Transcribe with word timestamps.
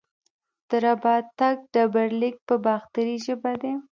د 0.69 0.71
رباتک 0.85 1.57
ډبرلیک 1.73 2.35
په 2.47 2.55
باختري 2.65 3.15
ژبه 3.25 3.51
دی 3.61 3.73